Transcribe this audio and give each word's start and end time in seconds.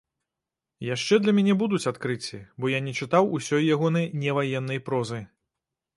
Яшчэ 0.95 1.15
для 1.25 1.33
мяне 1.39 1.53
будуць 1.61 1.89
адкрыцці, 1.91 2.39
бо 2.63 2.73
я 2.73 2.79
не 2.87 2.95
чытаў 2.99 3.29
усёй 3.41 3.63
ягонай 3.77 4.11
неваеннай 4.23 4.79
прозы. 4.89 5.21